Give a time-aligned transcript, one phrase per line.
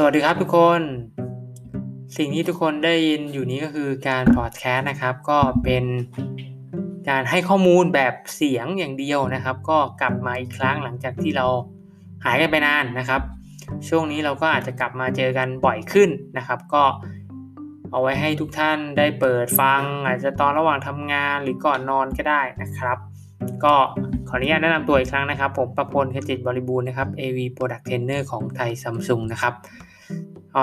[0.00, 0.80] สวัสดีครับทุกคน
[2.16, 5.84] สิ่งที่ทุกคนได้ยินอยู่นี้ก็คือการพอดแคสต์นะครับ ก็เป็น
[7.08, 11.46] การให้ข้อมูลแบบเสียงอย่างเดียวนะครับ ก็กลับมาอีกครั้งหลังจากที่เรา
[12.24, 13.20] หายกันไปนานนะครับ
[13.88, 16.84] ช่วงนี้เราก็อาจจะกลับมาเจอกันบ่อยขึ้นนะครับ ก็
[17.90, 22.98] เอาไว้ให้ทุกท่านได้เปิดฟัง อาจจะตอนระหว่างทำงานหรือก่อนนอนก็ได้นะครับ
[23.64, 23.74] ก็
[24.28, 29.54] ขออนุญาตแนะนำตัวอีกครั้งนะครับ ผมประพลขจิตบริบูรณ์นะครับ AV Product Trainer ของไทยซัมซุงนะครับ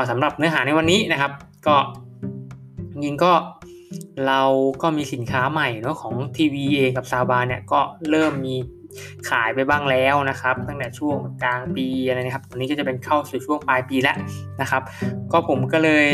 [0.10, 1.32] สำหรับเนื้อหาในวันนี้นะครับ
[1.68, 1.78] ก็
[3.04, 3.34] ยิงก็
[4.28, 4.42] เรา
[4.82, 8.56] ก็มีสินค้าใหม่เนาะของ TVA กับซาบาเนี่ยก็เริ่มมี
[9.30, 14.18] ขายไปบ้างแล้วนะครับ ตั้งแต่ช่วงกลางปีอะไรนะครับตอนนี้ก็จะเป็นเข้าสู่ช่วงปลายปีแล้ว
[14.62, 14.82] นะครับ
[15.32, 16.08] ก็ผมก็เลย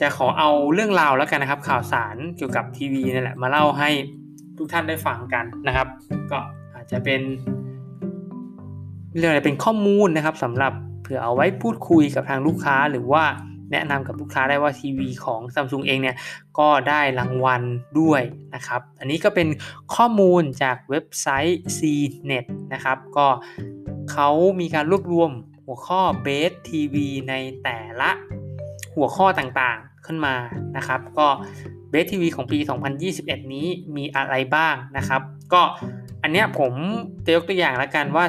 [0.00, 3.90] จะขอเอาเรื่องราวแล้วกันนะครับ ข่าวสารเกี่ยวกับทีวีนี่แหละมาเล่าให้
[4.58, 5.86] ทุกท่านได้ฟังกันนะครับ
[6.30, 6.38] ก็
[6.74, 7.20] อาจจะเป็น
[9.16, 10.72] เรื่องอะไรเป็นข้อมูลนะครับสำหรับ
[11.08, 13.24] ผื่อเอาไว้พูดคุยกับทางลูกค้าหรือว่า
[13.72, 16.16] แนะนำกับลูกค้าได้ว่าทีวีของซัมซุงเองเนี่ย
[16.58, 17.62] ก็ได้รางวัล
[18.00, 18.22] ด้วย
[18.54, 19.48] นะครับ อันนี้ก็เป็น
[19.94, 23.26] ข้อมูลจากเว็บไซต์ CNET นะครับ ก็
[24.12, 25.30] เขามีการรวบรวม
[25.64, 26.94] หัวข้อ Base TV
[27.28, 28.10] ในแต่ละ
[28.94, 30.34] หัวข้อต่างๆขึ้นมา
[30.76, 31.28] นะครับ ก็
[31.90, 32.58] เบสทีวีของปี
[33.06, 35.22] 2021 นี้มีอะไรบ้างนะครับ
[35.52, 35.62] ก็
[36.22, 36.72] อันเนี้ยผม
[37.24, 38.24] จะยกตัวอย่างแล้วกันว่า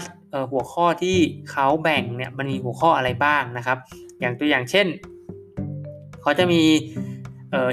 [0.52, 1.18] หัวข้อที่
[1.52, 3.78] เขาแบ่งเนี่ยมันมีหัวข้ออะไรบ้างนะครับ
[4.20, 4.88] อย่างตัวอย่างเช่น
[6.22, 6.62] เขาจะมี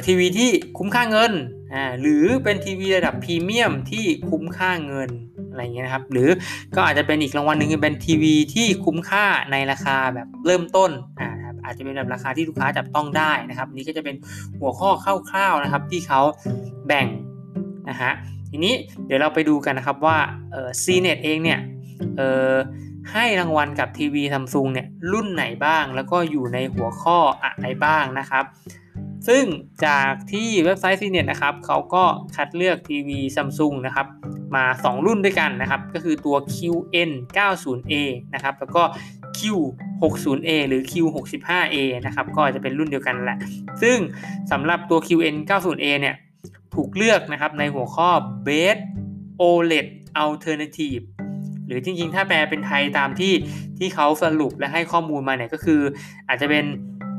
[0.07, 1.33] ทีวีที่คุ้มค่าเงิน
[1.75, 5.11] อ่าหรือเป็นทีวีระดับพรีเมียมที่คุ้มค่าเงิน
[5.51, 6.29] อะไรเงี้ยนะครับ หรือ
[6.77, 11.29] ก็อาจจะเป็นอีกรางวัลหนึ่งเป็นทีวีที่คุ้มค่าในราคาแบบเริ่มต้นอ่า
[11.65, 14.17] อาจจะเป็นแบบราคาที่ลูกค้าจับต้องได้นะครับ นี่ก็จะเป็น
[14.61, 14.91] หัวข้อ
[15.31, 16.21] คร่าวๆนะครับ ที่เขา
[16.87, 17.07] แบ่ง
[17.91, 18.13] นะฮะ
[18.51, 18.75] ทีนี้
[19.07, 20.19] เดี๋ยวเราไปดูกันนะครับว่า
[20.53, 21.76] เออ CNET เองเนี่ยเออ
[23.13, 28.45] ให้รางวัลกับทีวีซัมซุงเนี่ยรุ่นไหนบ้าง แล้วก็อยู่ในหัวข้ออะไรบ้างนะครับ
[29.29, 29.45] ซึ่ง
[29.87, 32.05] จากที่เว็บไซต์ CNET นะครับเขาก็
[32.37, 34.07] คัดเลือกทีวีซัมซุงนะครับ
[34.57, 37.95] มา 2 รุ่นด้วยกันนะครับ ก็คือตัว QN 90A
[38.35, 38.83] นะครับแล้วก็
[39.39, 43.39] Q60A หรือ Q65A นะครับก็จะเป็นรุ่นเดียวกันแหละ
[43.83, 43.99] ซึ่ง
[44.51, 46.15] สำหรับตัว QN 90A เนี่ย
[46.75, 48.09] ถูกเลือกนะครับในหัวข้อ
[48.47, 48.79] Best
[49.41, 49.87] OLED
[50.25, 51.03] Alternative
[51.67, 53.33] หรือจริงๆ ถ้าแปลเป็นไทยตามที่
[53.79, 55.81] ที่เขาสรุปและให้ข้อมูลมาเนี่ยก็คือ
[56.29, 56.65] อาจจะเป็น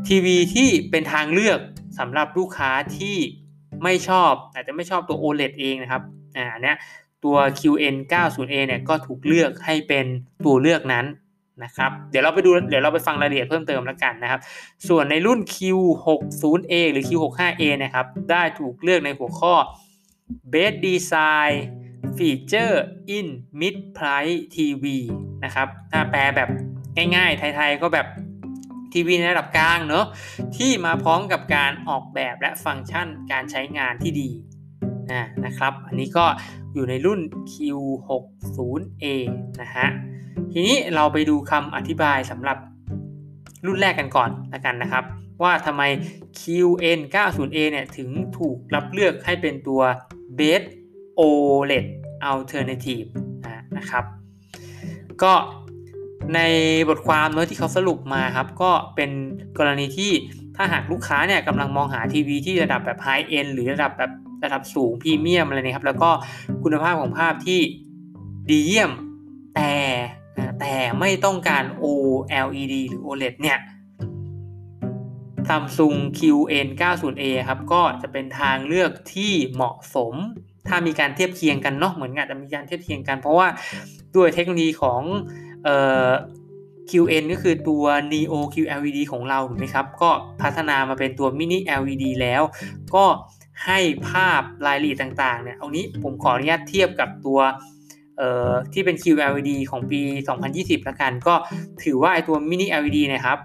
[0.08, 1.60] ทีวีที่เป็นทางเลือก
[2.00, 3.18] สำหรับลูกค้าที่
[3.84, 6.02] ไม่ชอบ อาจจะไม่ชอบตัว OLED เองนะครับ
[6.38, 6.78] อ่าเนี้ย
[7.24, 10.06] ตัว QN 90A เนี่ยก็ถูกเลือกให้เป็น
[10.46, 11.06] ตัวเลือกนั้น
[11.64, 14.40] นะครับ เดี๋ยวเราไปดู เดี๋ยวเราไปฟังรายละเอียดเพิ่มเติมแล้วกันนะครับ
[14.88, 19.54] ส่วนในรุ่น Q60A หรือ Q65A นะครับ ได้ถูกเลือกในหัวข้อ
[20.54, 21.54] Best Design
[22.18, 22.76] Feature
[23.18, 23.28] in
[23.60, 24.86] Mid Price TV
[25.44, 26.50] นะครับถ้าแปลแบบ
[27.16, 28.08] ง่ายๆ ไทยๆ ก็แบบ
[28.94, 30.06] ทีวีในระดับกลางเนอะ
[30.58, 34.30] ที่มาพร้อมกับการออกแบบและฟังก์ชันการใช้งานที่ดี
[35.46, 36.26] นะครับ อันนี้ก็
[36.74, 37.20] อยู่ในรุ่น
[37.52, 39.06] Q60A
[39.62, 39.88] นะฮะ
[40.52, 42.58] ทีนี้เราไปดูคำอธิบายสำหรับ
[43.66, 45.04] รุ่นแรกกันก่อนละกันนะครับ
[45.44, 45.84] ว่าทำไม
[46.40, 49.82] QN 90A เนี่ยถึงถูกรับเลือกให้เป็นตัว
[50.40, 50.64] Best
[51.20, 51.86] OLED
[52.32, 53.08] Alternative
[53.78, 54.06] นะครับ
[55.24, 55.34] ก็
[56.36, 56.40] ใน
[56.90, 59.12] บทความเนื้อที่เขาสรุปมาครับ ก็เป็น
[59.58, 60.12] กรณีที่
[60.56, 64.12] ถ้าหากลูกค้าเนี่ยกำลังมองหาทีวีที่ระดับแบบ High End หรือระดับแบบ
[64.44, 66.10] ระดับสูงพรีเมียมอะไรนะครับ แล้วก็
[66.64, 67.60] คุณภาพของภาพที่
[68.50, 68.92] ดีเยี่ยม
[69.56, 69.74] แต่
[70.60, 73.60] แต่ไม่ต้องการ OLED หรือ OLED เนี่ย
[75.48, 80.14] Samsung QN 90A ครับ ก็จะเป็นทางเลือกที่เหมาะสม
[80.68, 83.48] ถ้ามีการเทียบเคียงกันเนาะเหมือนกันจะมีการเทียบเคียงกัน เพราะว่า
[84.16, 85.02] ด้วยเทคโนโลยีของ
[85.64, 86.10] เอ่อ
[86.90, 87.84] QN ก็คือตัว
[88.14, 90.10] Neo QLED ของเราถูกไหมครับ ก็
[90.42, 92.44] พัฒนามาเป็นตัว Mini LED แล้ว
[92.96, 93.06] ก็
[93.66, 93.80] ให้
[94.10, 97.40] ภาพรายละเอียดต่างๆ เนี่ย เอานี้ผมขออนุญาตเทียบกับตัว
[98.18, 100.00] เอ่อที่เป็น QLED ของปี
[100.44, 101.36] 2020แล้วกัน ก็
[101.84, 103.40] ถือว่าไอตัว Mini LED นะครับ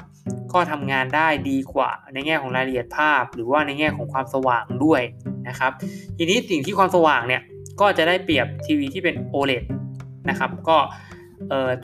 [0.53, 5.03] ก็ทำงานได้ดีกว่าในแง่ของรายละเอียดภาพ หรือว่าในแง่ของความสว่างด้วย
[5.49, 5.73] นะครับ
[6.17, 7.43] ทีนี้สิ่งที่ความสว่างเนี่ย
[7.81, 9.65] ก็จะได้เปรียบทีวีที่เป็น OLED
[10.29, 10.79] นะครับ ก็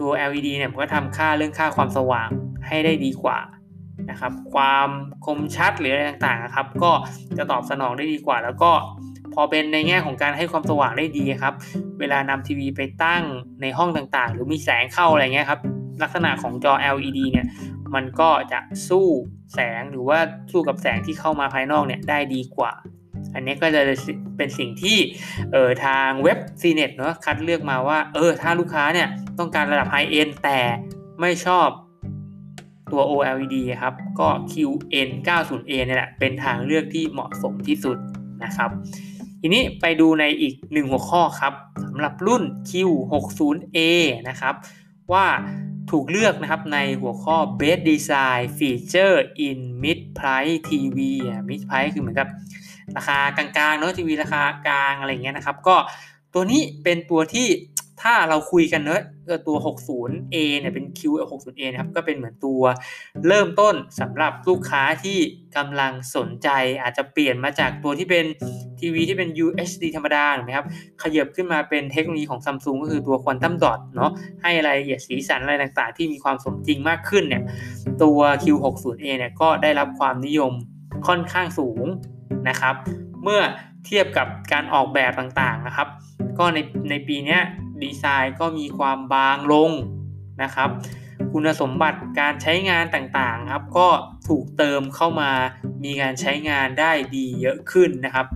[0.01, 2.29] ตัว LED เนี่ยก็ทำค่าเรื่องค่าความสว่าง
[2.69, 3.39] ให้ได้ดีกว่า
[4.11, 4.89] นะครับ ความ
[5.25, 6.91] คมชัดหรืออะไรต่างๆนะครับ ก็
[7.37, 8.71] จะตอบสนองได้ดีกว่า แล้วก็
[9.35, 11.55] พอเป็นในแง่ของการให้ความสว่างได้ดีครับ
[12.01, 13.23] เวลานำทีวีไปตั้ง
[13.63, 15.61] ในห้องต่างๆ หรือมีแสงเข้าอะไรเงี้ยครับ
[16.03, 17.47] ลักษณะของจอ LED เนี่ย
[17.95, 19.07] มันก็จะสู้
[19.55, 20.19] แสงหรือว่า
[20.53, 22.73] สู้กับแสงที่เข้ามาภายนอกเนี่ยได้ดีกว่า
[23.39, 23.83] อันนี้ก็จะ
[24.37, 24.99] เป็นสิ่งที่
[25.53, 29.09] เออทางเว็บ CNET เนาะคัดเลือกมาว่าเออถ้าลูกค้าเนี่ย
[29.39, 30.61] ต้องการระดับไฮเอ็นแต่
[31.21, 31.69] ไม่ชอบ
[32.93, 37.97] ตัว OLED ครับ ก็ QN90A เนี่ยแหละเป็นทางเลือกที่เหมาะสมที่สุด
[38.45, 38.71] นะครับ
[39.41, 41.53] ทีนี้ไปดูในอีกหนึ่งหัวข้อครับ
[41.85, 43.79] สำหรับรุ่น Q60A
[44.29, 44.55] นะครับ
[45.13, 45.27] ว่า
[45.91, 50.99] ถูกเลือกนะครับในหัวข้อ Best Design Feature in Mid Price TV
[51.49, 52.29] Mid Price คือเหมือนกับ
[52.97, 55.77] ราคากลางๆเนาะทีวีราคากลางอะไรเงี้ยนะครับ ก็
[56.35, 57.49] ตัวนี้เป็นตัวที่
[58.05, 59.03] ถ้าเราคุยกันเนอะ
[59.49, 62.63] ตัว 60A เนี่ยเป็น Q60A นะครับก็เป็นเหมือนตัว
[63.29, 65.19] เริ่มต้นสำหรับลูกค้าที่
[65.57, 66.49] กำลังสนใจ
[66.83, 68.25] อาจจะเปลี่ยนมาจากตัวที่เป็น
[68.81, 70.67] ทีวีที่เป็น UHD ธรรมดาถูกไหมครับ
[71.03, 74.11] ขยับขึ้นมาเป็นเทคโนโลยีของ Samsung ก็คือตัว Quantum Dot เนาะ
[74.43, 77.43] ให้รายละเอียดสีสันอะไรต่างๆ ที่มีความสมจริงมากขึ้นเนี่ย
[78.03, 80.53] ตัว Q60A เนี่ยก็ได้รับความนิยม
[81.07, 81.87] ค่อนข้างสูง
[82.49, 82.75] นะครับ
[83.23, 83.41] เมื่อ
[83.87, 85.89] เทียบกับการออกแบบต่างๆนะครับ
[86.39, 86.59] ก็ใน
[86.91, 87.39] ในปีนี้
[87.83, 89.71] ดีไซน์ก็มีความบางลง
[90.43, 90.71] นะครับ
[91.33, 93.89] คุณสมบัติการใช้งานต่างๆครับ ก็
[94.29, 95.31] ถูกเติมเข้ามา
[95.85, 98.27] มีการใช้งานได้ดีเยอะขึ้นนะครับ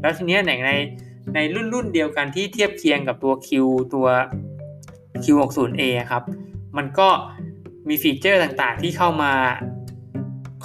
[0.00, 0.52] แล้วทีนี้ใน
[1.34, 3.50] ในรุ่นรุ่นเดียวกันที่เทียบเคียงกับตัว Q
[3.94, 4.06] ตัว
[5.24, 6.22] Q60A ครับ
[6.76, 7.08] มันก็
[7.88, 9.32] มีฟีเจอร์ต่างๆที่เข้ามา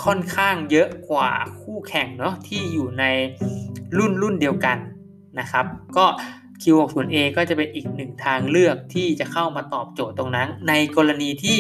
[0.06, 1.30] ค่อนข้างเยอะกว่า
[1.62, 3.04] คู่แข่งเนาะที่อยู่ใน
[3.98, 4.78] รุ่นรุ่นเดียวกัน
[5.40, 5.66] นะครับ
[5.98, 6.06] ก็
[6.64, 11.58] Q60A ก็จะเป็นอีกหนึ่งทางเลือกที่จะเข้ามาตอบโจทย์ตรงนั้น ในกรณีที่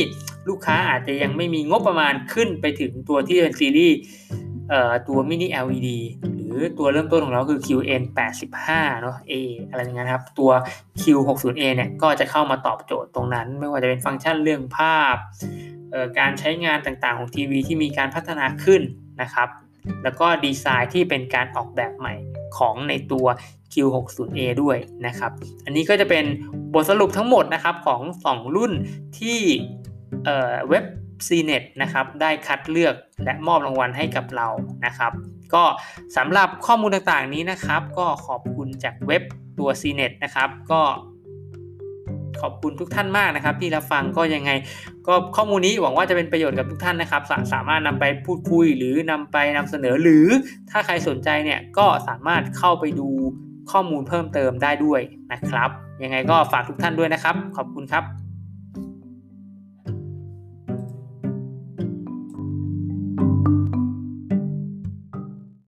[0.49, 3.97] ลูกค้าอาจจะยังไม่มีงบประมาณขึ้นไปถึงตัวที่เป็นซีรีส์
[5.07, 5.89] ตัวมินิ LED
[6.35, 8.67] หรือตัวเริ่มต้นของเราคือ QN85
[9.01, 9.33] เนาะ A
[9.69, 10.51] อะไรอย่างเงี้ยครับ ตัว
[11.01, 15.15] Q60A เนี่ยก็จะเข้ามาตอบโจทย์ตรงนั้น ไม่ว่าจะเป็นฟังก์ชันเรื่องภาพ
[16.19, 18.81] การใช้งานต่างๆของทีวีที่มีการพัฒนาขึ้น
[19.21, 19.49] นะครับ
[20.03, 22.13] แล้วก็ดีไซน์ที่เป็นการออกแบบใหม่
[22.57, 23.25] ของในตัว
[23.73, 25.31] Q60A ด้วยนะครับ
[25.65, 26.25] อันนี้ก็จะเป็น
[26.73, 28.71] บทสรุปทั้งหมดนะครับของ 2 รุ่น
[29.19, 29.39] ที่
[30.69, 30.85] เว็บ
[31.27, 34.47] CNET นะครับได้คัดเลือกและมอบรางวัลให้กับเรา
[34.85, 35.11] นะครับ
[35.53, 35.63] ก็
[36.17, 39.23] สำหรับข้อมูลต่างๆนี้นะครับ ก็ขอบคุณจากเว็บ
[39.59, 40.81] ตัว CNET นะครับ ก็
[42.41, 44.51] ขอบคุณทุกท่านมากนะครับ ที่รับฟังก็ยังไง
[45.07, 50.25] ก็ข้อมูลนี้หวังว่าจะเป็นประโยชน์กับทุกท่านนะครับ สาสามารถนำไปพูดคุยหรือนำไปนำเสนอหรือ
[50.71, 53.09] ถ้าใครสนใจเนี่ยก็สามารถเข้าไปดู
[53.71, 55.01] ข้อมูลเพิ่มเติมได้ด้วย
[55.33, 55.69] นะครับ
[56.03, 58.03] ยังไงก็ฝากทุกท่านด้วยนะครับ ขอบคุณครับ